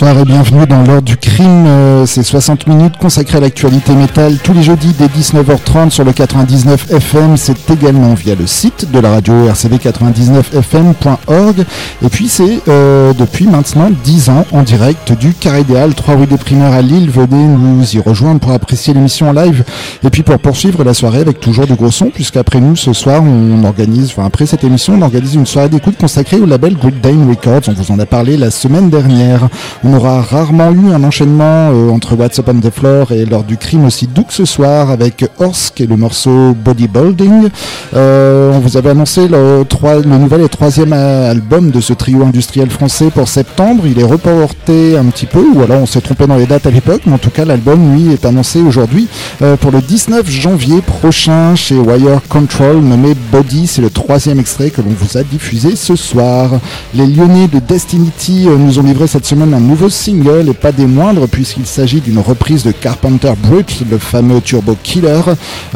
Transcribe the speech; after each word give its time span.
Bonsoir 0.00 0.20
et 0.20 0.24
bienvenue 0.24 0.64
dans 0.64 0.84
l'heure 0.84 1.02
du 1.02 1.16
crime. 1.16 1.66
Euh, 1.66 2.06
c'est 2.06 2.22
60 2.22 2.68
minutes 2.68 2.98
consacrées 2.98 3.38
à 3.38 3.40
l'actualité 3.40 3.96
métal 3.96 4.36
tous 4.44 4.52
les 4.52 4.62
jeudis 4.62 4.94
dès 4.96 5.06
19h30 5.06 5.90
sur 5.90 6.04
le 6.04 6.12
99 6.12 6.92
FM. 6.92 7.36
C'est 7.36 7.68
également 7.68 8.14
via 8.14 8.36
le 8.36 8.46
site 8.46 8.92
de 8.92 9.00
la 9.00 9.10
radio 9.10 9.48
rcv99fm.org. 9.48 11.64
Et 12.04 12.08
puis 12.10 12.28
c'est 12.28 12.60
euh, 12.68 13.12
depuis 13.12 13.48
maintenant 13.48 13.90
10 14.04 14.30
ans 14.30 14.46
en 14.52 14.62
direct 14.62 15.18
du 15.18 15.34
Carré 15.34 15.64
des 15.64 15.76
Halles, 15.76 15.96
3 15.96 16.14
rue 16.14 16.26
des 16.26 16.36
Primaires 16.36 16.74
à 16.74 16.82
Lille. 16.82 17.10
Venez 17.10 17.48
nous 17.48 17.96
y 17.96 17.98
rejoindre 17.98 18.38
pour 18.38 18.52
apprécier 18.52 18.94
l'émission 18.94 19.30
en 19.30 19.32
live 19.32 19.64
et 20.04 20.10
puis 20.10 20.22
pour 20.22 20.38
poursuivre 20.38 20.84
la 20.84 20.94
soirée 20.94 21.22
avec 21.22 21.40
toujours 21.40 21.66
de 21.66 21.74
gros 21.74 21.90
sons 21.90 22.12
puisqu'après 22.14 22.60
nous 22.60 22.76
ce 22.76 22.92
soir 22.92 23.20
on 23.24 23.64
organise, 23.64 24.12
enfin 24.12 24.26
après 24.26 24.46
cette 24.46 24.62
émission 24.62 24.94
on 24.94 25.02
organise 25.02 25.34
une 25.34 25.46
soirée 25.46 25.70
d'écoute 25.70 25.98
consacrée 25.98 26.38
au 26.38 26.46
label 26.46 26.76
Great 26.76 27.00
Dane 27.00 27.28
Records. 27.28 27.62
On 27.66 27.72
vous 27.72 27.90
en 27.90 27.98
a 27.98 28.06
parlé 28.06 28.36
la 28.36 28.52
semaine 28.52 28.90
dernière. 28.90 29.48
On 29.88 29.94
aura 29.94 30.20
rarement 30.20 30.70
eu 30.70 30.92
un 30.92 31.02
enchaînement 31.02 31.70
euh, 31.72 31.88
entre 31.88 32.14
What's 32.14 32.38
Up 32.38 32.50
on 32.50 32.60
the 32.60 32.70
Floor 32.70 33.10
et 33.12 33.24
lors 33.24 33.42
du 33.42 33.56
crime 33.56 33.86
aussi 33.86 34.06
doux 34.06 34.24
que 34.24 34.34
ce 34.34 34.44
soir 34.44 34.90
avec 34.90 35.24
Horsk 35.38 35.80
et 35.80 35.86
le 35.86 35.96
morceau 35.96 36.54
Bodybuilding. 36.62 37.48
Euh, 37.94 38.52
on 38.52 38.58
vous 38.58 38.76
avait 38.76 38.90
annoncé 38.90 39.28
le, 39.28 39.64
le 39.64 40.18
nouvel 40.18 40.42
et 40.42 40.48
troisième 40.50 40.92
album 40.92 41.70
de 41.70 41.80
ce 41.80 41.94
trio 41.94 42.22
industriel 42.22 42.68
français 42.68 43.08
pour 43.08 43.28
septembre. 43.28 43.84
Il 43.86 43.98
est 43.98 44.04
reporté 44.04 44.98
un 44.98 45.06
petit 45.06 45.24
peu, 45.24 45.42
ou 45.54 45.62
alors 45.62 45.78
on 45.80 45.86
s'est 45.86 46.02
trompé 46.02 46.26
dans 46.26 46.36
les 46.36 46.46
dates 46.46 46.66
à 46.66 46.70
l'époque, 46.70 47.02
mais 47.06 47.14
en 47.14 47.18
tout 47.18 47.30
cas 47.30 47.46
l'album 47.46 47.94
lui 47.94 48.12
est 48.12 48.26
annoncé 48.26 48.60
aujourd'hui 48.60 49.08
euh, 49.40 49.56
pour 49.56 49.70
le 49.70 49.80
19 49.80 50.28
janvier 50.28 50.82
prochain 50.82 51.54
chez 51.54 51.76
Wire 51.76 52.20
Control 52.28 52.80
nommé 52.80 53.14
Body. 53.32 53.66
C'est 53.66 53.80
le 53.80 53.88
troisième 53.88 54.38
extrait 54.38 54.68
que 54.68 54.82
l'on 54.82 54.90
vous 54.90 55.16
a 55.16 55.22
diffusé 55.22 55.76
ce 55.76 55.96
soir. 55.96 56.50
Les 56.94 57.06
Lyonnais 57.06 57.48
de 57.48 57.58
Destinity 57.58 58.48
nous 58.48 58.78
ont 58.78 58.82
livré 58.82 59.06
cette 59.06 59.24
semaine 59.24 59.54
un 59.54 59.60
nouveau 59.60 59.77
single 59.86 60.48
et 60.48 60.54
pas 60.54 60.72
des 60.72 60.86
moindres 60.86 61.28
puisqu'il 61.28 61.66
s'agit 61.66 62.00
d'une 62.00 62.18
reprise 62.18 62.64
de 62.64 62.72
Carpenter 62.72 63.32
Brut, 63.40 63.84
le 63.88 63.98
fameux 63.98 64.40
Turbo 64.40 64.76
Killer. 64.82 65.20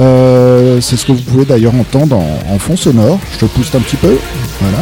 Euh, 0.00 0.81
c'est 0.81 0.96
ce 0.96 1.06
que 1.06 1.12
vous 1.12 1.22
pouvez 1.22 1.44
d'ailleurs 1.44 1.75
entendre 1.75 2.16
en, 2.16 2.58
fond 2.58 2.76
sonore. 2.76 3.19
Je 3.40 3.46
pousse 3.46 3.75
un 3.75 3.81
petit 3.81 3.96
peu. 3.96 4.16
Voilà. 4.60 4.78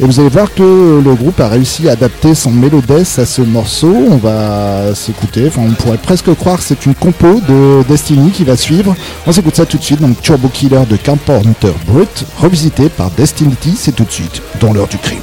Et 0.00 0.04
vous 0.04 0.20
allez 0.20 0.30
voir 0.30 0.52
que 0.54 1.00
le 1.04 1.14
groupe 1.14 1.38
a 1.40 1.48
réussi 1.48 1.88
à 1.88 1.92
adapter 1.92 2.34
son 2.34 2.50
mélodesse 2.50 3.18
à 3.18 3.26
ce 3.26 3.42
morceau. 3.42 3.94
On 4.10 4.16
va 4.16 4.94
s'écouter, 4.94 5.46
enfin 5.48 5.62
on 5.68 5.72
pourrait 5.72 5.98
presque 5.98 6.34
croire 6.34 6.58
que 6.58 6.64
c'est 6.64 6.86
une 6.86 6.94
compo 6.94 7.40
de 7.46 7.82
Destiny 7.88 8.30
qui 8.30 8.44
va 8.44 8.56
suivre. 8.56 8.96
On 9.26 9.32
s'écoute 9.32 9.56
ça 9.56 9.66
tout 9.66 9.76
de 9.76 9.82
suite, 9.82 10.00
donc 10.00 10.20
Turbo 10.22 10.48
Killer 10.48 10.82
de 10.88 10.96
Carpenter 10.96 11.72
Brut, 11.86 12.24
revisité 12.38 12.88
par 12.88 13.10
Destiny, 13.10 13.54
c'est 13.76 13.94
tout 13.94 14.04
de 14.04 14.10
suite 14.10 14.40
dans 14.60 14.72
l'heure 14.72 14.88
du 14.88 14.98
crime. 14.98 15.20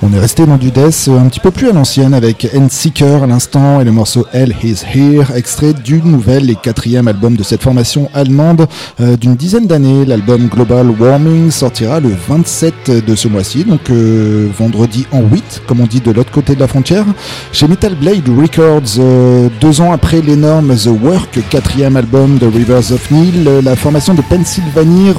On 0.00 0.12
est 0.12 0.20
resté 0.20 0.46
dans 0.46 0.58
du 0.58 0.70
death 0.70 1.08
un 1.08 1.26
petit 1.28 1.40
peu 1.40 1.50
plus 1.50 1.70
à 1.70 1.72
l'ancienne 1.72 2.14
avec 2.14 2.46
Endseeker 2.54 3.24
à 3.24 3.26
l'instant 3.26 3.80
et 3.80 3.84
le 3.84 3.90
morceau 3.90 4.26
Hell 4.32 4.54
Is 4.62 4.84
Here, 4.94 5.32
extrait 5.34 5.72
du 5.72 6.00
nouvel 6.00 6.48
et 6.50 6.54
quatrième 6.54 7.08
album 7.08 7.34
de 7.34 7.42
cette 7.42 7.62
formation 7.62 8.08
allemande 8.14 8.68
euh, 9.00 9.16
d'une 9.16 9.34
dizaine 9.34 9.66
d'années. 9.66 10.04
L'album 10.04 10.46
Global 10.46 10.88
Warming 10.90 11.50
sortira 11.50 11.98
le 11.98 12.10
27 12.10 13.04
de 13.04 13.14
ce 13.16 13.26
mois-ci, 13.26 13.64
donc 13.64 13.90
euh, 13.90 14.48
vendredi 14.56 15.04
en 15.10 15.22
8, 15.22 15.62
comme 15.66 15.80
on 15.80 15.86
dit 15.86 16.00
de 16.00 16.12
l'autre 16.12 16.30
côté 16.30 16.54
de 16.54 16.60
la 16.60 16.68
frontière, 16.68 17.04
chez 17.50 17.66
Metal 17.66 17.96
Blade 17.96 18.28
Records. 18.28 19.00
Euh, 19.00 19.48
deux 19.60 19.80
ans 19.80 19.92
après 19.92 20.20
l'énorme 20.20 20.76
The 20.76 20.90
Work, 21.02 21.40
quatrième 21.50 21.96
album 21.96 22.38
de 22.38 22.46
Rivers 22.46 22.92
of 22.92 23.10
Nile, 23.10 23.50
la 23.64 23.74
formation 23.74 24.14
de 24.14 24.22
Pennsylvanie, 24.22 25.12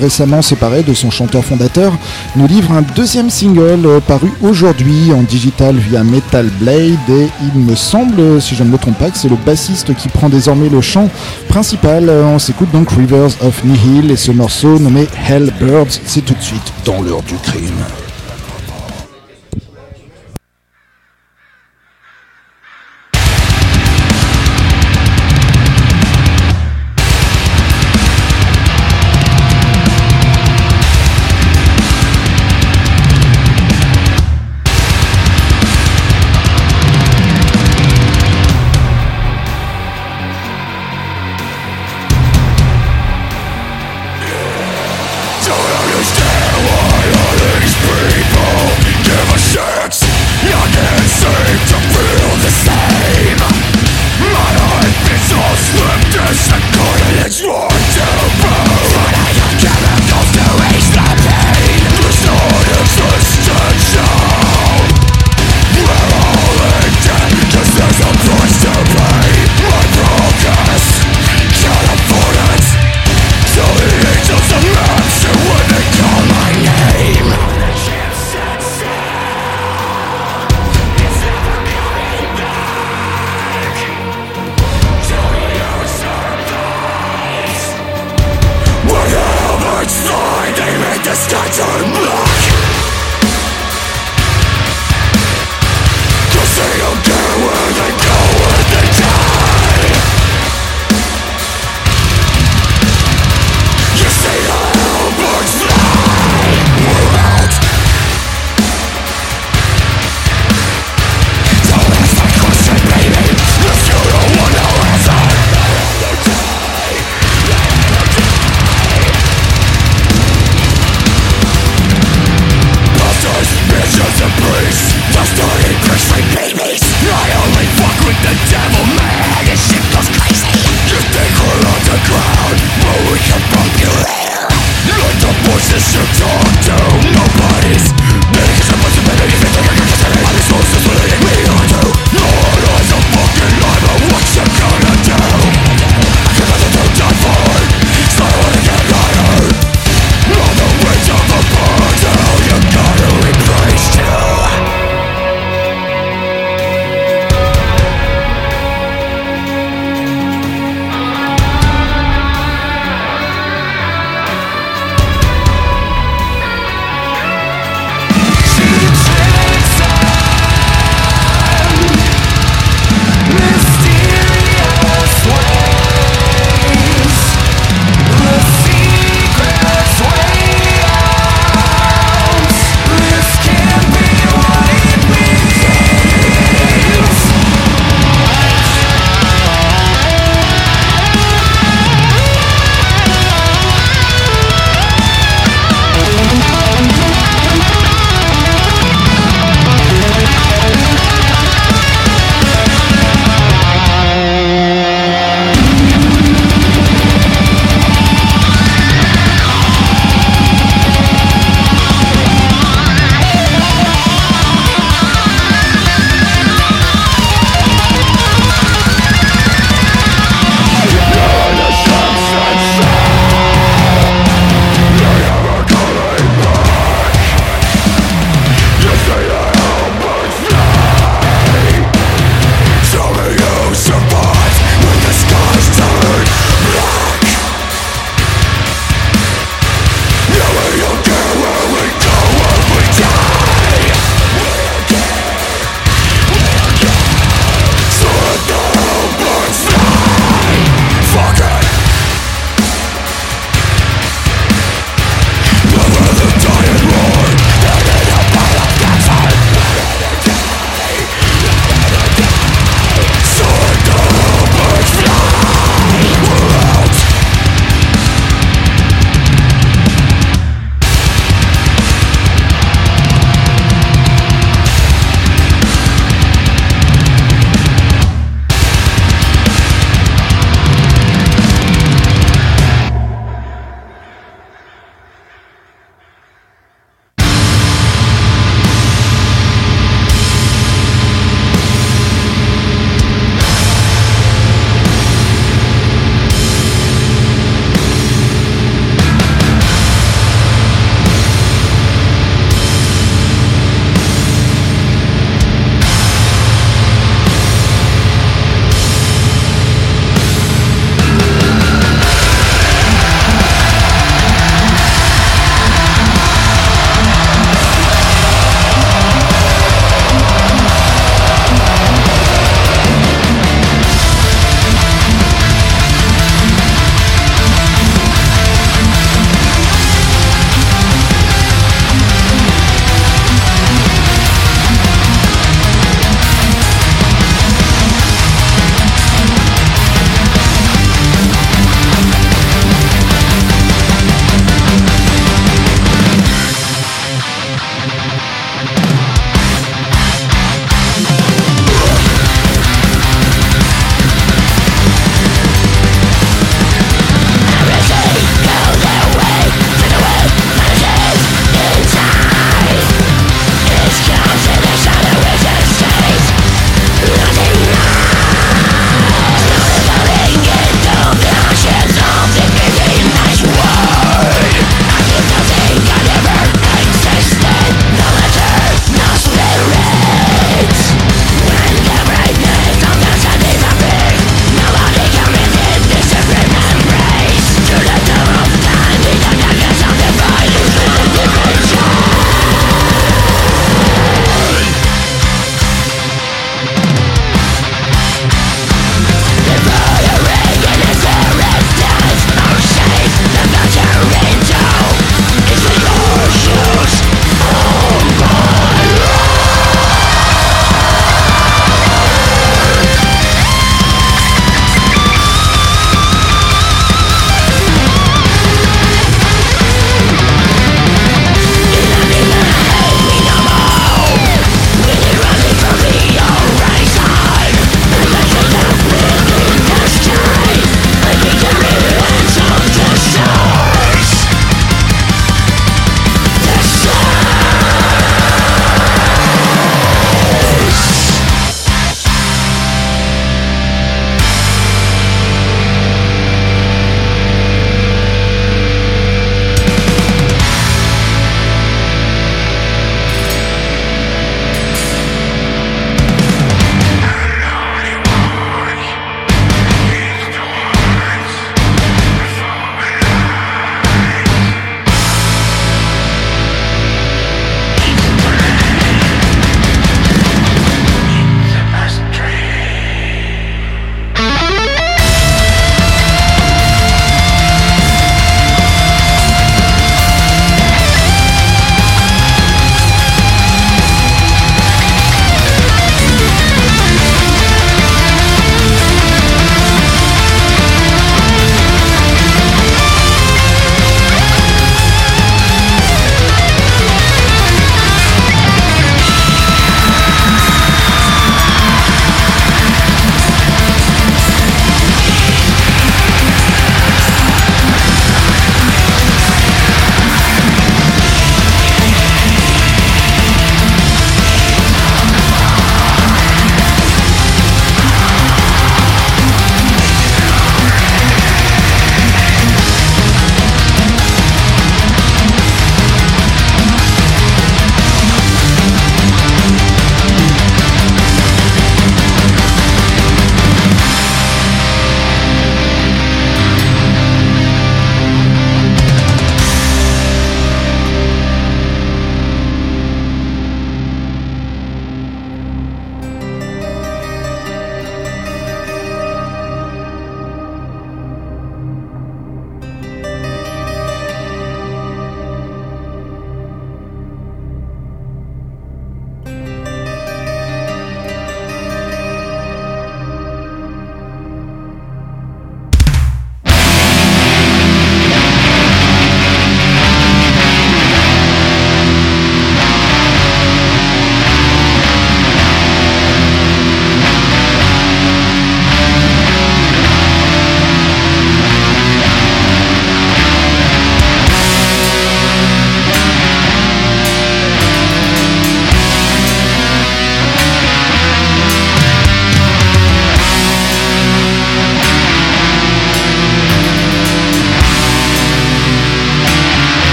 récemment 0.00 0.40
séparée 0.40 0.84
de 0.84 0.94
son 0.94 1.10
chanteur 1.10 1.44
fondateur, 1.44 1.92
nous 2.36 2.46
livre 2.46 2.70
un 2.70 2.82
deuxième 2.94 3.28
single 3.28 4.00
aujourd'hui 4.42 5.12
en 5.12 5.22
digital 5.22 5.76
via 5.76 6.02
Metal 6.02 6.46
Blade 6.60 7.08
et 7.08 7.28
il 7.42 7.60
me 7.60 7.74
semble, 7.74 8.40
si 8.40 8.54
je 8.54 8.62
ne 8.64 8.70
me 8.70 8.78
trompe 8.78 8.98
pas, 8.98 9.10
que 9.10 9.18
c'est 9.18 9.28
le 9.28 9.36
bassiste 9.36 9.94
qui 9.94 10.08
prend 10.08 10.28
désormais 10.28 10.68
le 10.68 10.80
chant 10.80 11.08
principal. 11.48 12.08
On 12.10 12.38
s'écoute 12.38 12.70
donc 12.72 12.90
Rivers 12.90 13.30
of 13.42 13.64
Nihil 13.64 14.10
et 14.10 14.16
ce 14.16 14.32
morceau 14.32 14.78
nommé 14.78 15.06
Hellbirds, 15.28 16.00
c'est 16.04 16.24
tout 16.24 16.34
de 16.34 16.42
suite 16.42 16.72
dans 16.84 17.00
l'heure 17.02 17.22
du 17.22 17.34
crime. 17.36 17.84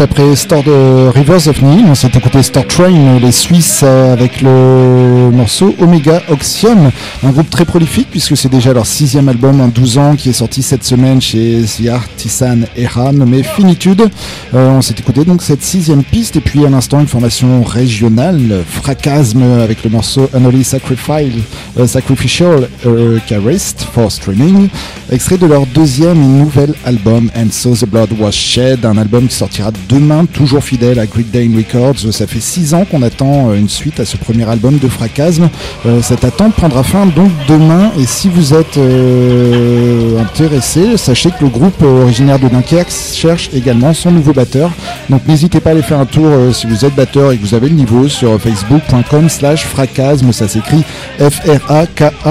Après 0.00 0.36
Star 0.36 0.62
de 0.62 1.08
Rivers 1.08 1.48
of 1.48 1.62
Nile. 1.62 1.84
On 1.88 1.94
s'est 1.94 2.10
écouté 2.14 2.42
Star 2.42 2.66
Train, 2.66 3.18
les 3.20 3.32
Suisses, 3.32 3.80
euh, 3.82 4.12
avec 4.12 4.42
le 4.42 5.30
morceau 5.30 5.74
Omega 5.80 6.22
Oxium, 6.28 6.90
un 7.24 7.30
groupe 7.30 7.50
très 7.50 7.64
prolifique 7.64 8.08
puisque 8.10 8.36
c'est 8.36 8.48
déjà 8.48 8.72
leur 8.72 8.86
sixième 8.86 9.28
album 9.28 9.60
en 9.60 9.68
12 9.68 9.98
ans 9.98 10.16
qui 10.16 10.30
est 10.30 10.34
sorti 10.34 10.62
cette 10.62 10.84
semaine 10.84 11.20
chez 11.20 11.62
The 11.62 11.88
Artisan 11.88 12.58
Era, 12.76 13.12
nommé 13.12 13.42
Finitude. 13.42 14.08
Euh, 14.54 14.70
on 14.70 14.82
s'est 14.82 14.94
écouté 14.98 15.24
donc 15.24 15.42
cette 15.42 15.62
sixième 15.62 16.04
piste 16.04 16.36
et 16.36 16.40
puis 16.40 16.64
à 16.64 16.70
l'instant 16.70 17.00
une 17.00 17.06
formation 17.06 17.62
régionale, 17.62 18.62
Fracasme 18.68 19.42
avec 19.42 19.84
le 19.84 19.90
morceau 19.90 20.28
Unholy 20.34 20.60
euh, 20.60 21.86
Sacrificial 21.86 22.68
euh, 22.86 23.18
for 23.92 24.12
Streaming, 24.12 24.68
extrait 25.10 25.38
de 25.38 25.46
leur 25.46 25.66
deuxième 25.66 26.18
nouvel 26.18 26.74
album 26.84 27.30
And 27.36 27.50
So 27.50 27.74
the 27.74 27.86
Blood 27.86 28.10
Was 28.18 28.32
Shed, 28.32 28.84
un 28.84 28.98
album 28.98 29.28
qui 29.28 29.34
sortira 29.34 29.70
demain, 29.88 30.26
toujours 30.26 30.62
fidèle 30.62 30.98
à 30.98 31.06
Great 31.06 31.30
Dane 31.30 31.56
Records. 31.56 32.12
Ça 32.12 32.26
fait 32.26 32.40
six 32.40 32.74
ans 32.74 32.84
qu'on 32.84 33.02
attend 33.02 33.54
une 33.54 33.68
suite 33.68 34.00
à 34.00 34.04
ce 34.04 34.16
premier 34.16 34.48
album 34.48 34.78
de 34.78 34.88
Fracasme. 34.88 35.48
cette 36.02 36.24
attente 36.24 36.54
prendra 36.54 36.82
fin 36.82 37.06
donc 37.06 37.30
demain 37.48 37.90
et 37.98 38.06
si 38.06 38.28
vous 38.28 38.54
êtes 38.54 38.78
intéressé, 40.18 40.96
sachez 40.96 41.30
que 41.30 41.44
le 41.44 41.50
groupe 41.50 41.82
originaire 41.82 42.38
de 42.38 42.48
Dunkerque 42.48 42.90
cherche 42.90 43.50
également 43.54 43.94
son 43.94 44.10
nouveau 44.10 44.32
batteur. 44.32 44.70
Donc 45.10 45.26
n'hésitez 45.26 45.60
pas 45.60 45.70
à 45.70 45.72
aller 45.72 45.82
faire 45.82 46.00
un 46.00 46.06
tour 46.06 46.26
euh, 46.26 46.52
si 46.52 46.66
vous 46.66 46.84
êtes 46.84 46.94
batteur 46.94 47.32
et 47.32 47.36
que 47.36 47.42
vous 47.42 47.54
avez 47.54 47.68
le 47.68 47.74
niveau 47.74 48.08
sur 48.08 48.40
facebook.com 48.40 49.28
slash 49.28 49.64
fracasme, 49.66 50.32
ça 50.32 50.48
s'écrit 50.48 50.84
F-R-A-K-A-S-M. 51.18 52.22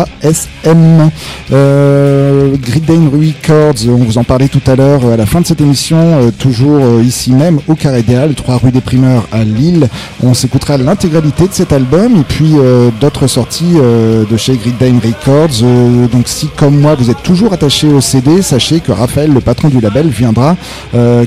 Euh, 2.69 3.09
Records, 3.09 3.87
on 3.87 4.03
vous 4.03 4.17
en 4.17 4.23
parlait 4.23 4.47
tout 4.47 4.61
à 4.67 4.75
l'heure 4.75 5.05
euh, 5.05 5.13
à 5.13 5.17
la 5.17 5.25
fin 5.25 5.41
de 5.41 5.45
cette 5.45 5.61
émission, 5.61 5.97
euh, 5.97 6.31
toujours 6.31 7.01
ici 7.01 7.31
même 7.31 7.59
au 7.67 7.75
Carré 7.75 8.03
Halles, 8.09 8.35
3 8.35 8.57
rue 8.57 8.71
des 8.71 8.81
Primeurs 8.81 9.27
à 9.31 9.43
Lille. 9.43 9.87
On 10.21 10.33
s'écoutera 10.33 10.77
l'intégralité 10.77 11.47
de 11.47 11.53
cet 11.53 11.71
album 11.71 12.17
et 12.17 12.23
puis 12.23 12.55
d'autres 12.99 13.27
sorties 13.27 13.75
de 13.75 14.37
chez 14.37 14.57
Grid 14.57 14.75
Records. 14.81 16.09
donc 16.11 16.27
si 16.27 16.47
comme 16.55 16.79
moi 16.79 16.95
vous 16.95 17.09
êtes 17.09 17.21
toujours 17.23 17.53
attaché 17.53 17.87
au 17.87 18.01
CD, 18.01 18.41
sachez 18.41 18.79
que 18.79 18.91
Raphaël, 18.91 19.31
le 19.31 19.41
patron 19.41 19.69
du 19.69 19.79
label, 19.79 20.07
viendra 20.07 20.55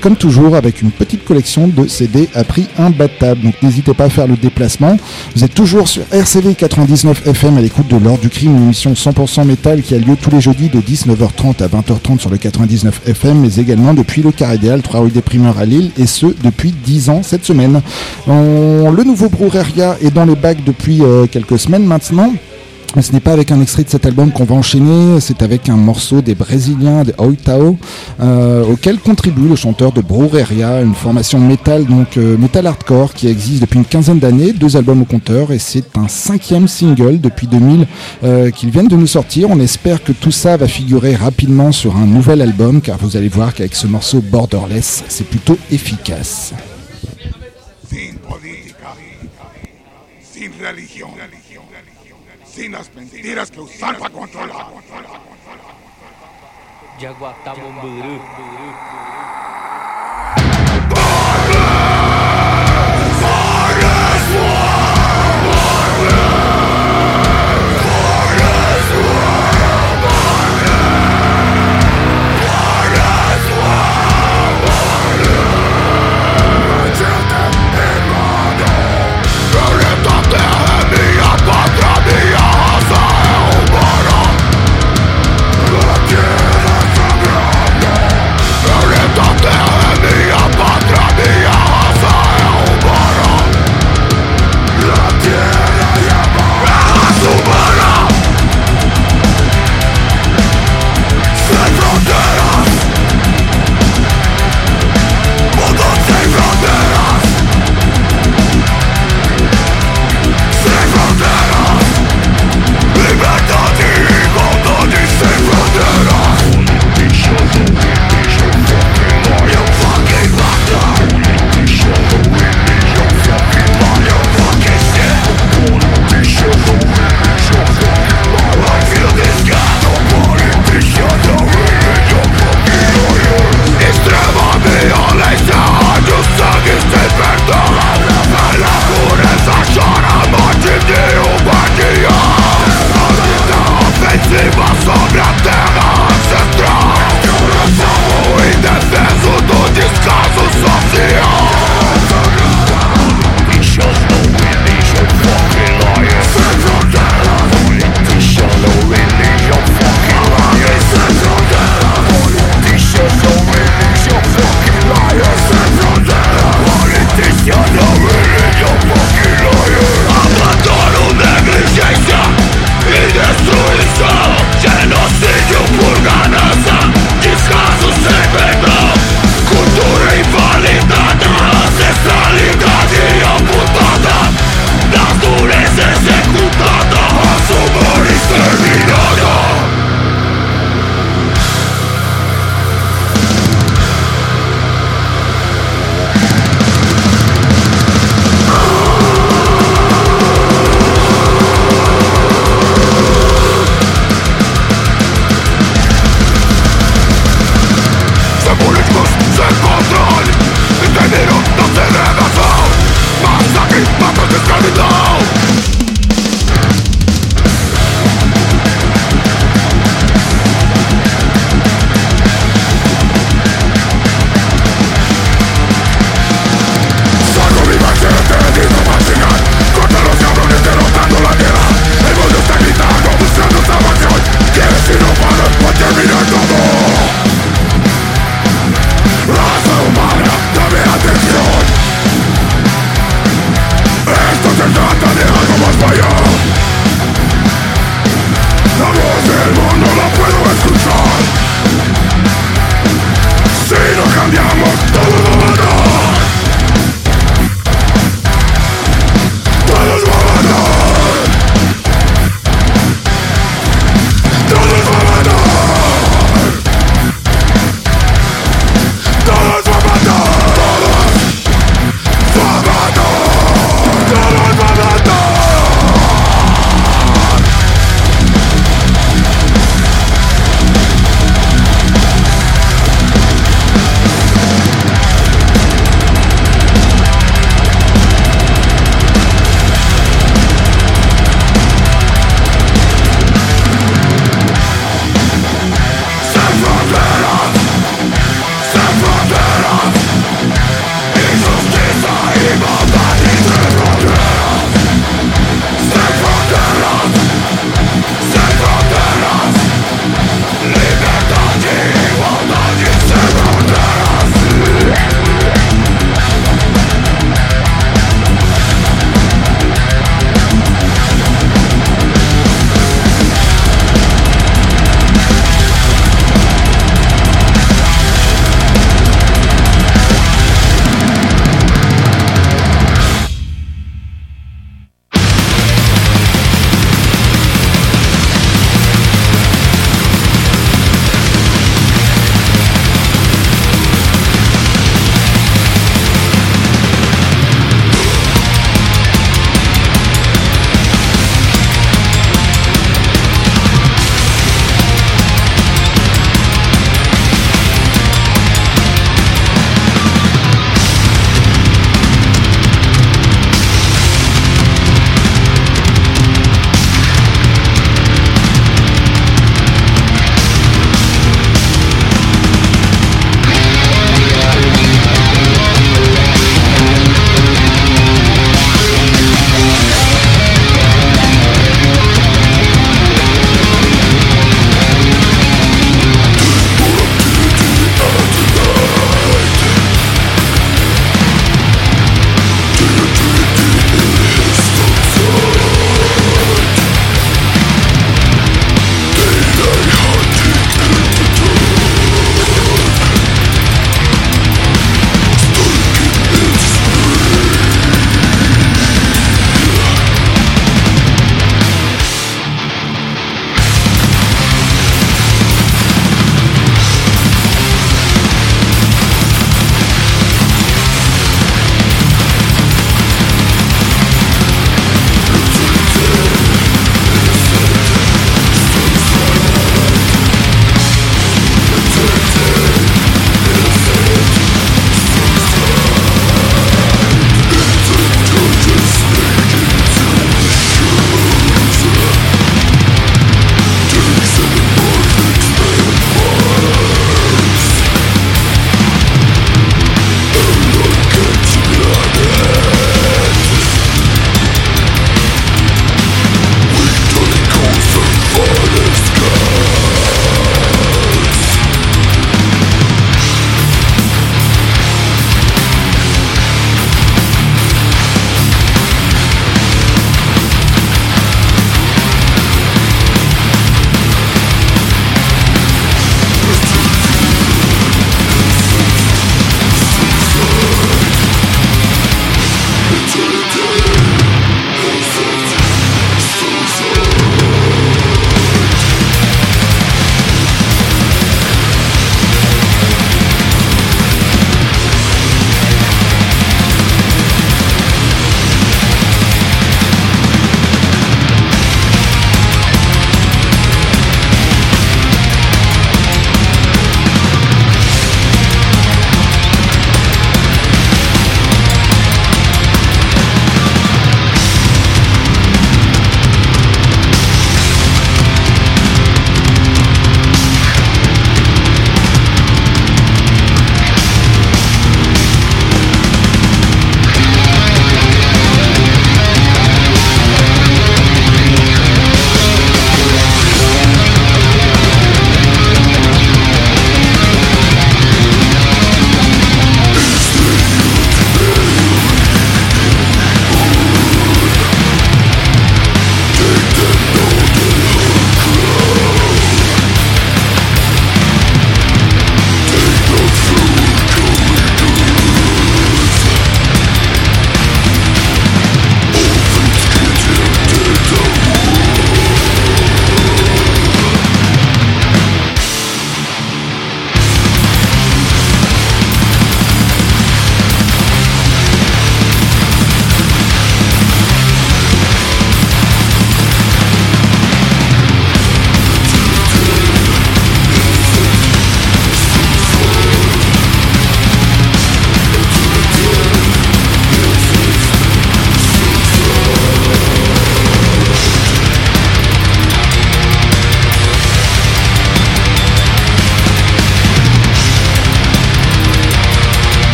comme 0.00 0.16
toujours 0.16 0.56
avec 0.56 0.82
une 0.82 0.90
petite 0.90 1.24
collection 1.24 1.68
de 1.68 1.88
CD 1.88 2.28
à 2.34 2.44
prix 2.44 2.66
imbattable. 2.78 3.42
Donc 3.42 3.54
n'hésitez 3.62 3.94
pas 3.94 4.04
à 4.04 4.08
faire 4.08 4.26
le 4.26 4.36
déplacement. 4.36 4.96
Vous 5.34 5.44
êtes 5.44 5.54
toujours 5.54 5.88
sur 5.88 6.02
RCV 6.12 6.54
99 6.54 7.26
FM 7.26 7.58
à 7.58 7.60
l'écoute 7.60 7.88
de 7.88 7.96
l'Ordre 7.96 8.20
du 8.20 8.28
Crime, 8.28 8.56
une 8.56 8.64
émission 8.64 8.92
100% 8.92 9.44
métal 9.44 9.82
qui 9.82 9.94
a 9.94 9.98
lieu 9.98 10.16
tous 10.20 10.30
les 10.30 10.40
jeudis 10.40 10.68
de 10.68 10.80
19h30 11.26 11.62
à 11.62 11.68
20h30 11.68 12.18
sur 12.18 12.30
le 12.30 12.36
99 12.36 13.02
FM, 13.06 13.40
mais 13.40 13.56
également 13.56 13.94
depuis 13.94 14.22
le 14.22 14.32
Carré 14.32 14.58
des 14.58 14.76
3 14.82 15.00
rue 15.00 15.10
des 15.10 15.22
Primeurs 15.22 15.58
à 15.58 15.64
Lille, 15.64 15.90
et 15.98 16.06
ce 16.06 16.26
depuis 16.42 16.72
10 16.72 17.10
ans 17.10 17.22
cette 17.22 17.44
semaine. 17.44 17.80
le 18.26 19.04
nouveau 19.04 19.28
Brouweria 19.28 19.96
est 20.02 20.10
dans 20.10 20.24
les 20.24 20.36
bacs 20.36 20.62
depuis 20.64 21.02
euh, 21.02 21.26
quelques 21.26 21.58
semaines 21.58 21.84
maintenant. 21.84 22.32
Mais 22.96 23.02
ce 23.02 23.12
n'est 23.12 23.20
pas 23.20 23.32
avec 23.32 23.50
un 23.52 23.60
extrait 23.60 23.84
de 23.84 23.90
cet 23.90 24.06
album 24.06 24.32
qu'on 24.32 24.44
va 24.44 24.54
enchaîner, 24.54 25.20
c'est 25.20 25.42
avec 25.42 25.68
un 25.68 25.76
morceau 25.76 26.22
des 26.22 26.34
Brésiliens, 26.34 27.04
des 27.04 27.12
Oitao, 27.18 27.76
euh, 28.20 28.64
auquel 28.64 28.98
contribue 28.98 29.46
le 29.46 29.54
chanteur 29.54 29.92
de 29.92 30.00
Brujeria, 30.00 30.80
une 30.80 30.94
formation 30.94 31.38
metal, 31.38 31.84
donc 31.84 32.16
euh, 32.16 32.38
metal 32.38 32.66
hardcore, 32.66 33.12
qui 33.12 33.28
existe 33.28 33.60
depuis 33.60 33.80
une 33.80 33.84
quinzaine 33.84 34.18
d'années, 34.18 34.54
deux 34.54 34.78
albums 34.78 35.02
au 35.02 35.04
compteur, 35.04 35.52
et 35.52 35.58
c'est 35.58 35.98
un 35.98 36.08
cinquième 36.08 36.68
single 36.68 37.20
depuis 37.20 37.46
2000 37.46 37.86
euh, 38.24 38.50
qu'ils 38.50 38.70
viennent 38.70 38.88
de 38.88 38.96
nous 38.96 39.06
sortir. 39.06 39.50
On 39.50 39.60
espère 39.60 40.02
que 40.02 40.12
tout 40.12 40.32
ça 40.32 40.56
va 40.56 40.66
figurer 40.66 41.16
rapidement 41.16 41.72
sur 41.72 41.96
un 41.96 42.06
nouvel 42.06 42.40
album, 42.40 42.80
car 42.80 42.96
vous 42.96 43.18
allez 43.18 43.28
voir 43.28 43.52
qu'avec 43.52 43.74
ce 43.74 43.86
morceau 43.86 44.22
Borderless, 44.22 45.04
c'est 45.08 45.28
plutôt 45.28 45.58
efficace. 45.70 46.54
sin 50.36 51.35
obscenas 52.56 52.90
mentiras 52.94 53.50
que 53.50 53.60
usar 53.60 53.98
para 53.98 54.10
controlar. 54.10 54.66
Jaguatabamburu. 56.98 58.20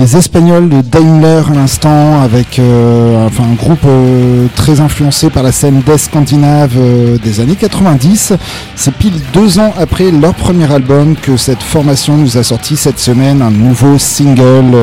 Les 0.00 0.16
Espagnols 0.16 0.70
de 0.70 0.80
Daimler 0.80 1.42
à 1.46 1.54
l'instant, 1.54 2.22
avec 2.22 2.58
euh, 2.58 3.28
un 3.28 3.54
groupe 3.54 3.84
euh, 3.84 4.46
très 4.56 4.80
influencé 4.80 5.28
par 5.28 5.42
la 5.42 5.52
scène 5.52 5.82
death 5.84 5.98
scandinave 5.98 6.72
euh, 6.78 7.18
des 7.18 7.40
années 7.40 7.54
90. 7.54 8.32
C'est 8.76 8.94
pile 8.94 9.20
deux 9.34 9.58
ans 9.58 9.74
après 9.78 10.10
leur 10.10 10.32
premier 10.34 10.72
album 10.72 11.16
que 11.16 11.36
cette 11.36 11.62
formation 11.62 12.16
nous 12.16 12.38
a 12.38 12.42
sorti 12.42 12.78
cette 12.78 12.98
semaine 12.98 13.42
un 13.42 13.50
nouveau 13.50 13.98
single 13.98 14.74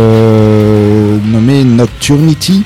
nommé 1.25 1.63
Nocturnity. 1.63 2.63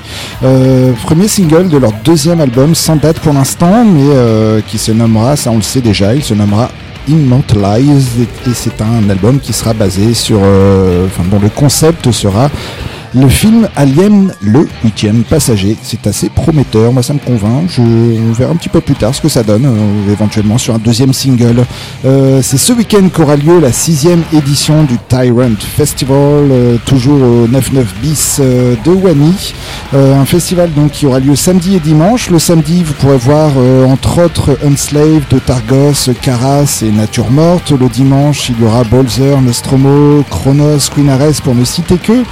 premier 1.04 1.28
single 1.28 1.68
de 1.68 1.78
leur 1.78 1.92
deuxième 2.04 2.40
album, 2.40 2.74
sans 2.74 2.96
date 2.96 3.18
pour 3.20 3.32
l'instant, 3.32 3.84
mais 3.84 4.62
qui 4.66 4.76
se 4.76 4.92
nommera, 4.92 5.36
ça 5.36 5.50
on 5.50 5.56
le 5.56 5.62
sait 5.62 5.80
déjà, 5.80 6.14
il 6.14 6.22
se 6.22 6.34
nommera 6.34 6.68
Immortalized 7.08 8.20
et 8.46 8.54
c'est 8.54 8.80
un 8.80 9.08
album 9.10 9.40
qui 9.40 9.52
sera 9.52 9.74
basé 9.74 10.14
sur, 10.14 10.38
euh, 10.42 11.06
enfin 11.06 11.24
dont 11.30 11.40
le 11.40 11.48
concept 11.48 12.10
sera 12.12 12.50
le 13.14 13.28
film 13.28 13.68
Alien, 13.76 14.32
le 14.40 14.66
huitième 14.82 15.22
passager, 15.22 15.76
c'est 15.82 16.06
assez 16.06 16.30
prometteur, 16.30 16.92
moi 16.92 17.02
ça 17.02 17.12
me 17.12 17.18
convainc. 17.18 17.68
Je, 17.68 17.82
on 17.82 18.32
verra 18.32 18.52
un 18.52 18.56
petit 18.56 18.70
peu 18.70 18.80
plus 18.80 18.94
tard 18.94 19.14
ce 19.14 19.20
que 19.20 19.28
ça 19.28 19.42
donne, 19.42 19.66
euh, 19.66 20.12
éventuellement 20.12 20.56
sur 20.56 20.74
un 20.74 20.78
deuxième 20.78 21.12
single. 21.12 21.64
Euh, 22.06 22.40
c'est 22.42 22.56
ce 22.56 22.72
week-end 22.72 23.06
qu'aura 23.12 23.36
lieu 23.36 23.60
la 23.60 23.70
sixième 23.70 24.22
édition 24.32 24.84
du 24.84 24.96
Tyrant 25.08 25.58
Festival, 25.58 26.16
euh, 26.50 26.76
toujours 26.86 27.20
au 27.22 27.46
99 27.46 27.94
bis 28.00 28.40
de 28.40 28.90
Wani. 28.90 29.52
un 29.92 30.24
festival 30.24 30.72
donc 30.72 30.92
qui 30.92 31.06
aura 31.06 31.20
lieu 31.20 31.36
samedi 31.36 31.76
et 31.76 31.80
dimanche. 31.80 32.30
Le 32.30 32.38
samedi, 32.38 32.82
vous 32.82 32.94
pourrez 32.94 33.18
voir 33.18 33.50
entre 33.86 34.24
autres 34.24 34.58
Unslaved, 34.64 35.26
Targos, 35.44 36.10
Karas 36.22 36.82
et 36.82 36.90
Nature 36.90 37.30
Morte. 37.30 37.72
Le 37.72 37.88
dimanche, 37.88 38.48
il 38.48 38.60
y 38.62 38.66
aura 38.66 38.84
Bolzer, 38.84 39.40
Nostromo, 39.42 40.24
Chronos, 40.30 40.88
Queen 40.94 41.10
Ares 41.10 41.42
pour 41.42 41.54
ne 41.54 41.64
citer 41.64 41.98
que. 41.98 42.22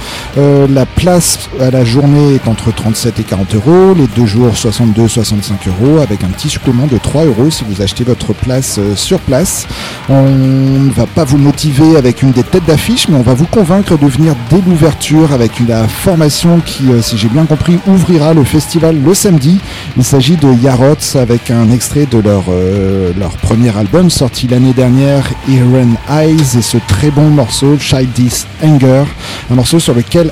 La 0.73 0.85
place 0.85 1.49
à 1.59 1.69
la 1.69 1.83
journée 1.83 2.35
est 2.35 2.47
entre 2.47 2.73
37 2.73 3.19
et 3.19 3.23
40 3.23 3.55
euros, 3.55 3.93
les 3.93 4.07
deux 4.07 4.25
jours 4.25 4.53
62-65 4.53 5.67
euros, 5.67 5.99
avec 5.99 6.23
un 6.23 6.27
petit 6.27 6.47
supplément 6.47 6.87
de 6.87 6.97
3 6.97 7.25
euros 7.25 7.49
si 7.49 7.65
vous 7.67 7.81
achetez 7.81 8.05
votre 8.05 8.33
place 8.33 8.77
euh, 8.77 8.95
sur 8.95 9.19
place. 9.19 9.67
On 10.07 10.29
ne 10.29 10.91
va 10.91 11.07
pas 11.07 11.25
vous 11.25 11.37
motiver 11.37 11.97
avec 11.97 12.21
une 12.21 12.31
des 12.31 12.43
têtes 12.43 12.65
d'affiche, 12.65 13.09
mais 13.09 13.17
on 13.17 13.21
va 13.21 13.33
vous 13.33 13.47
convaincre 13.47 13.97
de 13.97 14.05
venir 14.05 14.33
dès 14.49 14.61
l'ouverture 14.65 15.33
avec 15.33 15.51
la 15.67 15.89
formation 15.89 16.61
qui, 16.65 16.89
euh, 16.89 17.01
si 17.01 17.17
j'ai 17.17 17.27
bien 17.27 17.45
compris, 17.45 17.77
ouvrira 17.87 18.33
le 18.33 18.45
festival 18.45 18.95
le 19.03 19.13
samedi. 19.13 19.59
Il 19.97 20.05
s'agit 20.05 20.37
de 20.37 20.53
Yarots 20.53 21.17
avec 21.17 21.51
un 21.51 21.69
extrait 21.71 22.05
de 22.05 22.19
leur, 22.19 22.45
euh, 22.49 23.11
leur 23.19 23.31
premier 23.31 23.75
album 23.75 24.09
sorti 24.09 24.47
l'année 24.47 24.73
dernière, 24.73 25.27
Iron 25.49 25.97
Eyes, 26.09 26.57
et 26.57 26.61
ce 26.61 26.77
très 26.87 27.11
bon 27.11 27.29
morceau, 27.29 27.77
Childish 27.77 28.45
Anger, 28.63 29.03
un 29.49 29.55
morceau 29.55 29.79
sur 29.79 29.93
lequel 29.93 30.31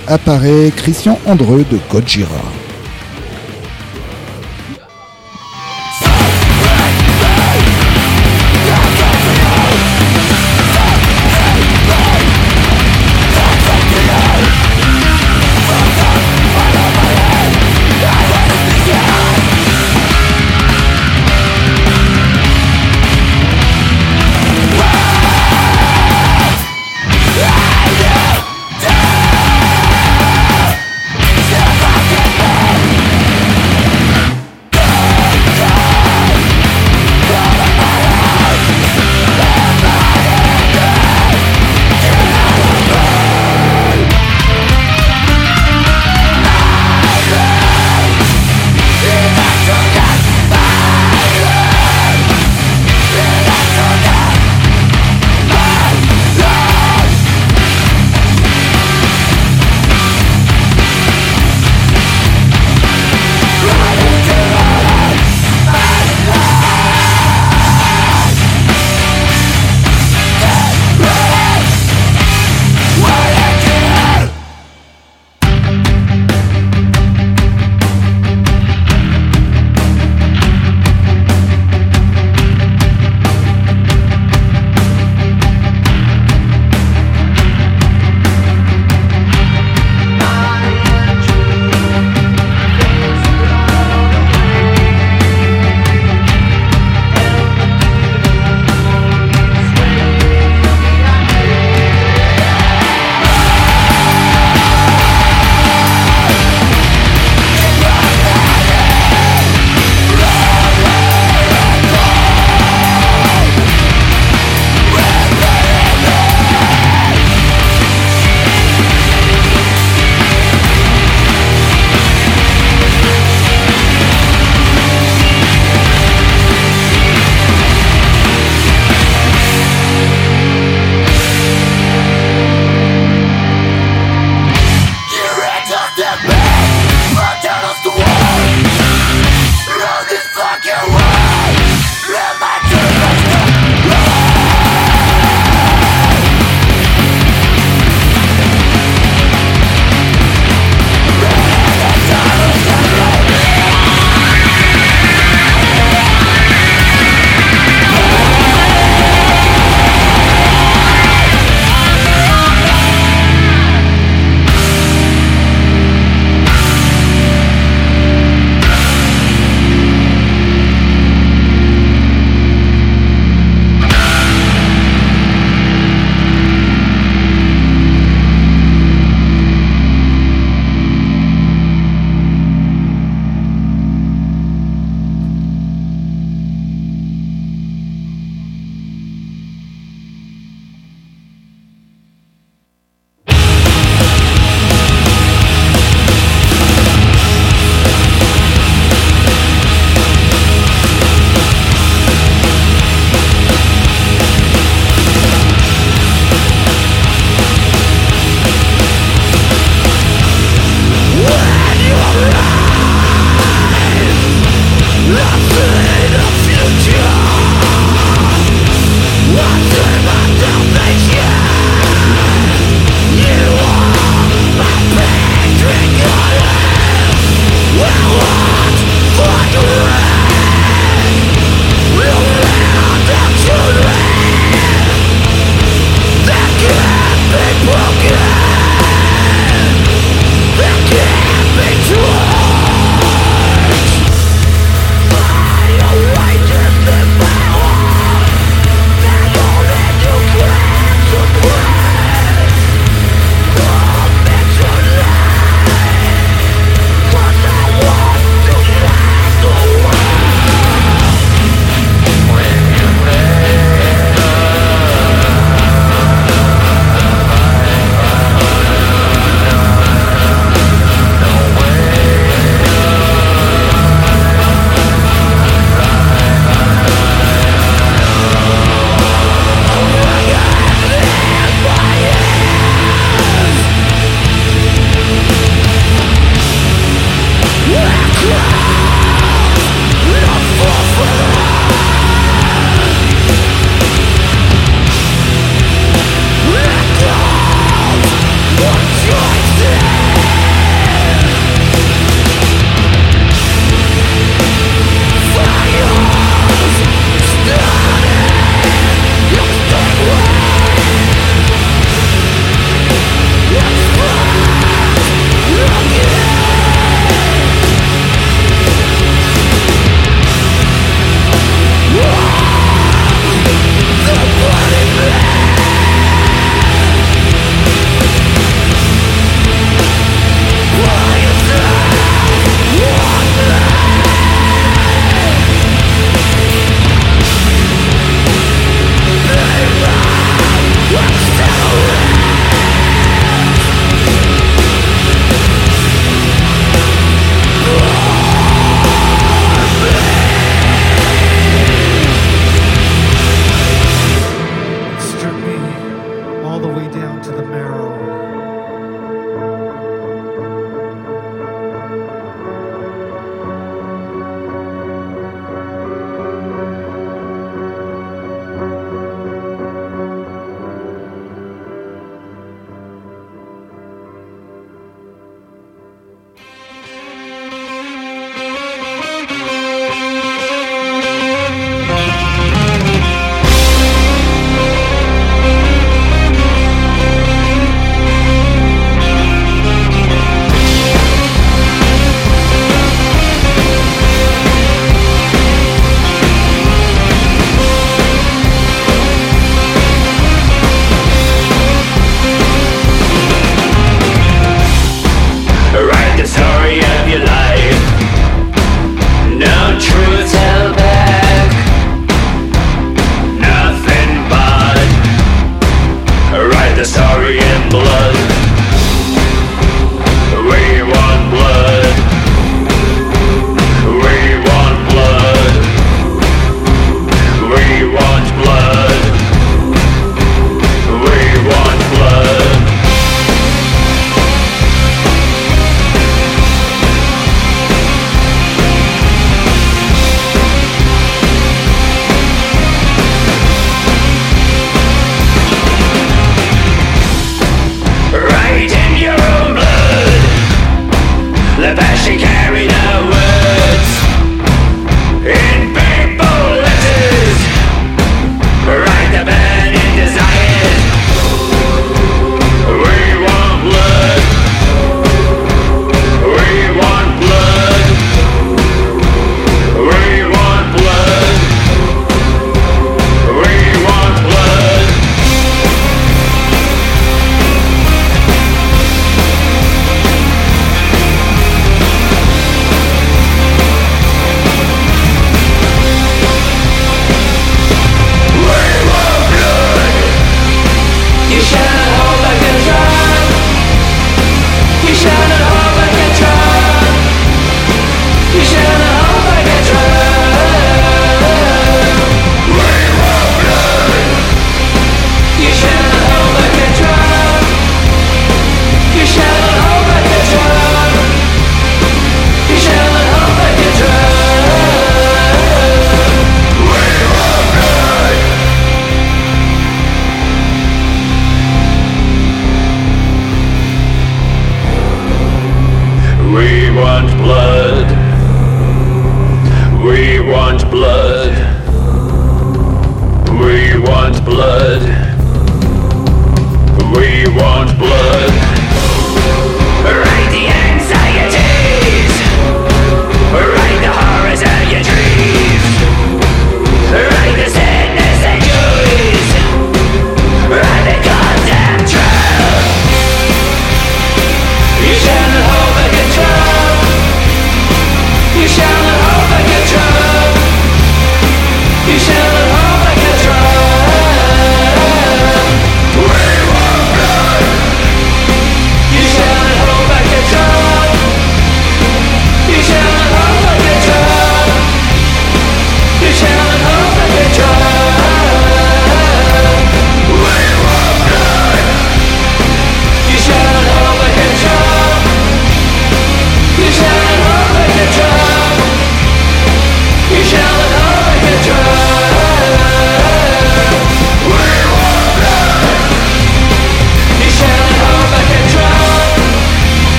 Christian 0.75 1.17
Andreu 1.25 1.63
de 1.63 1.79
Gojira. 1.89 2.58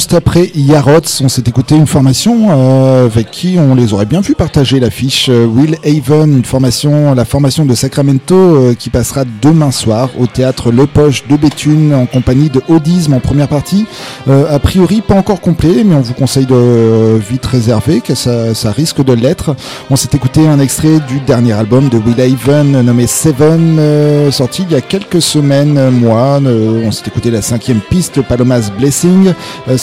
Juste 0.00 0.14
après 0.14 0.50
Yarots, 0.54 1.20
on 1.22 1.28
s'est 1.28 1.42
écouté 1.46 1.76
une 1.76 1.86
formation 1.86 2.46
euh, 2.48 3.04
avec 3.04 3.30
qui 3.30 3.58
on 3.58 3.74
les 3.74 3.92
aurait 3.92 4.06
bien 4.06 4.22
vu 4.22 4.34
partager 4.34 4.80
l'affiche. 4.80 5.26
Euh, 5.28 5.44
Will 5.44 5.76
Haven, 5.84 6.38
une 6.38 6.44
formation, 6.46 7.14
la 7.14 7.26
formation 7.26 7.66
de 7.66 7.74
Sacramento 7.74 8.34
euh, 8.34 8.74
qui 8.74 8.88
passera 8.88 9.24
demain 9.42 9.70
soir 9.70 10.08
au 10.18 10.26
théâtre 10.26 10.72
Le 10.72 10.86
Poche 10.86 11.28
de 11.28 11.36
Béthune 11.36 11.94
en 11.94 12.06
compagnie 12.06 12.48
de 12.48 12.62
Audisme 12.68 13.12
en 13.12 13.20
première 13.20 13.48
partie. 13.48 13.84
a 14.26 14.58
priori 14.58 15.02
pas 15.02 15.16
encore 15.16 15.42
complet, 15.42 15.84
mais 15.84 15.94
on 15.94 16.00
vous 16.00 16.14
conseille 16.14 16.46
de 16.46 17.18
vite 17.18 17.44
réserver, 17.44 18.00
que 18.00 18.14
ça, 18.14 18.54
ça 18.54 18.72
risque 18.72 19.04
de 19.04 19.12
l'être. 19.12 19.54
On 19.90 19.96
s'est 19.96 20.08
écouté 20.14 20.48
un 20.48 20.60
extrait 20.60 21.00
du 21.08 21.20
dernier 21.20 21.52
album 21.52 21.90
de 21.90 21.98
Will 21.98 22.18
Haven 22.22 22.80
nommé 22.80 23.06
Seven, 23.06 24.32
sorti 24.32 24.62
il 24.62 24.72
y 24.72 24.76
a 24.76 24.80
quelques 24.80 25.20
semaines, 25.20 25.90
mois. 25.90 26.40
on 26.42 26.90
s'est 26.90 27.04
écouté 27.06 27.30
la 27.30 27.42
cinquième 27.42 27.80
piste, 27.80 28.22
Palomas 28.22 28.70
Blessing. 28.78 29.34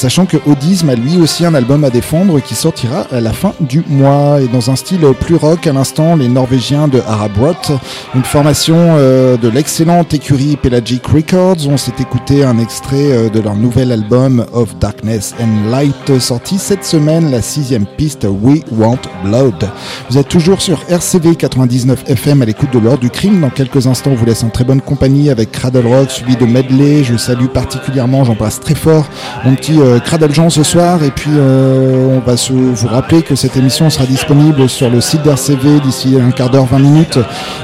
Sachant 0.07 0.25
que 0.25 0.37
Audisme 0.45 0.89
a 0.89 0.95
lui 0.95 1.17
aussi 1.17 1.45
un 1.45 1.53
album 1.53 1.83
à 1.83 1.89
défendre 1.89 2.39
qui 2.39 2.55
sortira 2.55 3.05
à 3.11 3.19
la 3.19 3.33
fin 3.33 3.51
du 3.59 3.83
mois 3.89 4.39
et 4.39 4.47
dans 4.47 4.71
un 4.71 4.77
style 4.77 5.01
plus 5.19 5.35
rock 5.35 5.67
à 5.67 5.73
l'instant 5.73 6.15
les 6.15 6.29
Norvégiens 6.29 6.87
de 6.87 7.01
Arabrot, 7.05 7.75
une 8.15 8.23
formation 8.23 8.77
euh, 8.77 9.35
de 9.35 9.49
l'excellente 9.49 10.13
écurie 10.13 10.55
Pelagic 10.55 11.05
Records. 11.07 11.67
On 11.67 11.75
s'est 11.75 11.91
écouté 11.99 12.45
un 12.45 12.57
extrait 12.57 13.11
euh, 13.11 13.29
de 13.29 13.41
leur 13.41 13.55
nouvel 13.55 13.91
album 13.91 14.45
Of 14.53 14.77
Darkness 14.79 15.35
and 15.41 15.69
Light 15.69 16.19
sorti 16.19 16.57
cette 16.57 16.85
semaine, 16.85 17.29
la 17.29 17.41
sixième 17.41 17.85
piste 17.85 18.25
We 18.29 18.61
Want 18.71 19.01
Blood. 19.25 19.69
Vous 20.09 20.17
êtes 20.17 20.29
toujours 20.29 20.61
sur 20.61 20.79
RCV 20.87 21.35
99 21.35 22.05
FM 22.07 22.41
à 22.41 22.45
l'écoute 22.45 22.71
de 22.71 22.79
l'ordre 22.79 23.01
du 23.01 23.09
crime. 23.09 23.41
Dans 23.41 23.49
quelques 23.49 23.87
instants, 23.87 24.11
on 24.11 24.15
vous 24.15 24.25
laisse 24.25 24.45
en 24.45 24.49
très 24.51 24.63
bonne 24.63 24.79
compagnie 24.79 25.29
avec 25.29 25.51
Cradle 25.51 25.85
Rock 25.85 26.11
suivi 26.11 26.37
de 26.37 26.45
Medley. 26.45 27.03
Je 27.03 27.17
salue 27.17 27.47
particulièrement, 27.47 28.23
j'embrasse 28.23 28.61
très 28.61 28.75
fort 28.75 29.05
mon 29.43 29.53
petit 29.55 29.67
petit 29.67 29.79
euh, 29.97 30.49
ce 30.49 30.63
soir. 30.63 31.03
Et 31.03 31.11
puis 31.11 31.31
euh, 31.35 32.17
on 32.17 32.19
va 32.19 32.35
vous 32.49 32.87
rappeler 32.87 33.21
que 33.21 33.35
cette 33.35 33.55
émission 33.57 33.89
sera 33.89 34.05
disponible 34.05 34.69
sur 34.69 34.89
le 34.89 35.01
site 35.01 35.23
d'RCV 35.23 35.81
d'ici 35.81 36.17
un 36.21 36.31
quart 36.31 36.49
d'heure, 36.49 36.65
20 36.65 36.79
minutes 36.79 37.19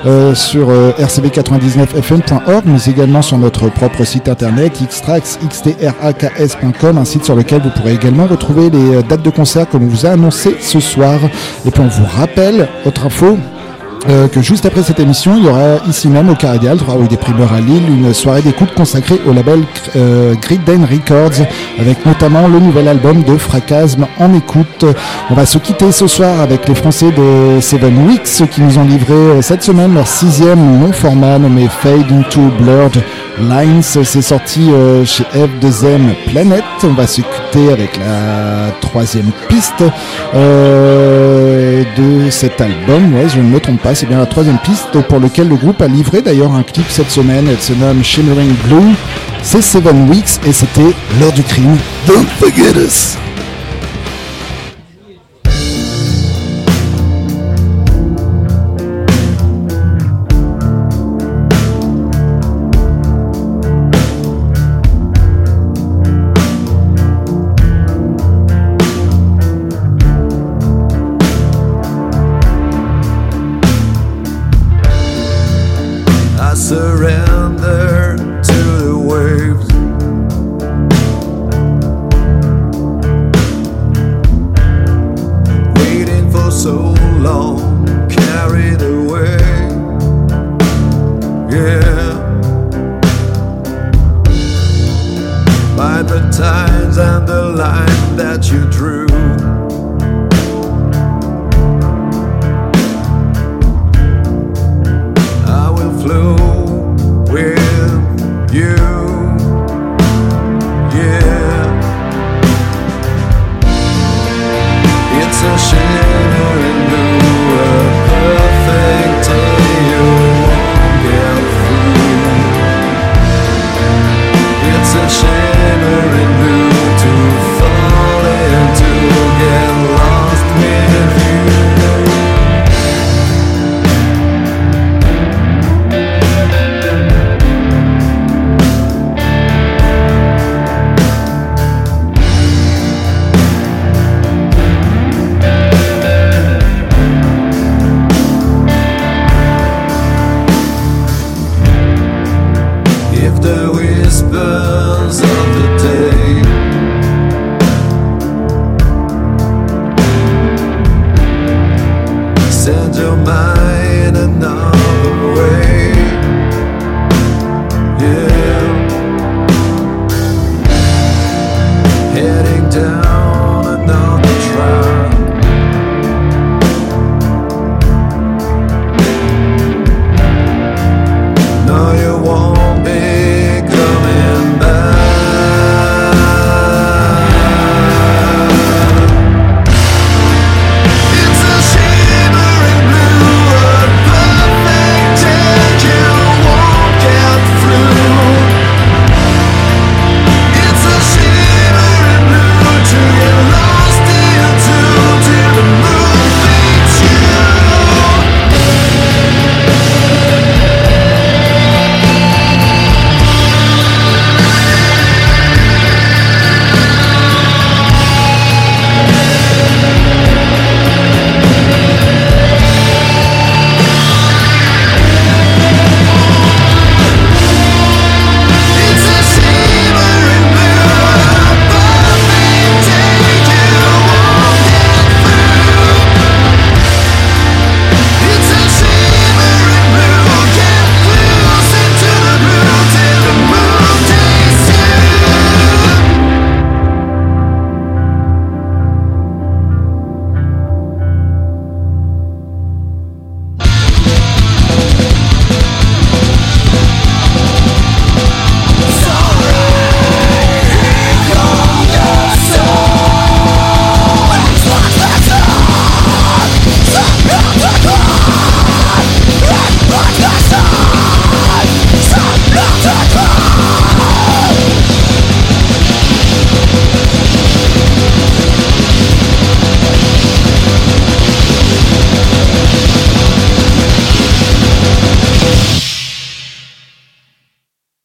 euh, 0.05 0.35
sur 0.35 0.69
rcv99fm.org 0.69 2.65
mais 2.65 2.83
également 2.87 3.21
sur 3.21 3.37
notre 3.37 3.69
propre 3.69 4.03
site 4.03 4.27
internet 4.29 4.73
xtrax.xtraks.com 4.81 6.97
un 6.97 7.05
site 7.05 7.23
sur 7.25 7.35
lequel 7.35 7.61
vous 7.61 7.69
pourrez 7.69 7.93
également 7.93 8.25
retrouver 8.27 8.69
les 8.69 9.03
dates 9.03 9.21
de 9.21 9.29
concert 9.29 9.69
que 9.69 9.77
l'on 9.77 9.87
vous 9.87 10.05
a 10.05 10.09
annoncé 10.09 10.57
ce 10.59 10.79
soir. 10.79 11.19
Et 11.65 11.71
puis 11.71 11.81
on 11.81 11.87
vous 11.87 12.05
rappelle, 12.05 12.67
autre 12.85 13.05
info, 13.05 13.37
euh, 14.09 14.27
que 14.27 14.41
juste 14.41 14.65
après 14.65 14.83
cette 14.83 14.99
émission, 14.99 15.37
il 15.37 15.45
y 15.45 15.47
aura 15.47 15.77
ici 15.87 16.07
même 16.07 16.29
au 16.29 16.35
Caradial, 16.35 16.77
rue 16.87 17.07
des 17.07 17.17
primeurs 17.17 17.53
à 17.53 17.59
Lille, 17.61 17.87
une 17.87 18.13
soirée 18.13 18.41
d'écoute 18.41 18.73
consacrée 18.75 19.19
au 19.27 19.33
label 19.33 19.63
euh, 19.95 20.35
Den 20.65 20.85
Records, 20.85 21.45
avec 21.79 22.05
notamment 22.05 22.47
le 22.47 22.59
nouvel 22.59 22.87
album 22.87 23.23
de 23.23 23.37
Fracasme 23.37 24.07
en 24.19 24.33
écoute. 24.33 24.85
On 25.29 25.33
va 25.33 25.45
se 25.45 25.57
quitter 25.57 25.91
ce 25.91 26.07
soir 26.07 26.41
avec 26.41 26.67
les 26.67 26.75
Français 26.75 27.11
de 27.11 27.59
Seven 27.61 28.07
Weeks 28.07 28.49
qui 28.49 28.61
nous 28.61 28.77
ont 28.77 28.83
livré 28.83 29.13
euh, 29.13 29.41
cette 29.41 29.63
semaine 29.63 29.93
leur 29.93 30.07
sixième 30.07 30.81
long 30.81 30.91
format 30.91 31.39
nommé 31.39 31.67
Fade 31.67 32.11
into 32.11 32.41
Blurred 32.59 33.03
Lines. 33.39 33.81
C'est 33.81 34.21
sorti 34.21 34.69
euh, 34.71 35.05
chez 35.05 35.23
F2M 35.33 36.13
Planet. 36.31 36.63
On 36.83 36.93
va 36.93 37.07
se 37.07 37.21
avec 37.71 37.97
la 37.97 38.71
troisième 38.81 39.31
piste 39.47 39.83
de 40.33 42.29
cet 42.29 42.59
album. 42.61 43.13
Ouais, 43.15 43.29
je 43.29 43.39
ne 43.39 43.43
me 43.43 43.59
trompe 43.59 43.81
pas 43.81 43.93
c'est 43.95 44.07
bien 44.07 44.17
la 44.17 44.25
troisième 44.25 44.57
piste 44.59 44.99
pour 45.07 45.19
lequel 45.19 45.49
le 45.49 45.55
groupe 45.55 45.81
a 45.81 45.87
livré 45.87 46.21
d'ailleurs 46.21 46.53
un 46.53 46.63
clip 46.63 46.85
cette 46.89 47.11
semaine. 47.11 47.47
Elle 47.49 47.59
se 47.59 47.73
nomme 47.73 48.03
Shimmering 48.03 48.53
Blue. 48.67 48.95
C'est 49.41 49.61
Seven 49.61 50.09
Weeks 50.09 50.39
et 50.47 50.53
c'était 50.53 50.95
l'heure 51.19 51.33
du 51.33 51.43
crime. 51.43 51.77
Don't 52.07 52.27
forget 52.39 52.75
us! 52.77 53.17
The 76.73 77.22